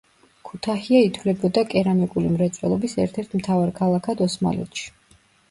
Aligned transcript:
ქუთაჰია 0.47 1.01
ითვლებოდა 1.09 1.63
კერამიკული 1.73 2.31
მრეწველობის 2.31 2.97
ერთ-ერთ 3.05 3.37
მთავარ 3.43 3.75
ქალაქად 3.83 4.27
ოსმალეთში. 4.29 4.91